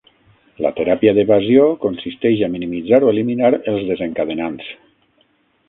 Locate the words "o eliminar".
3.09-3.55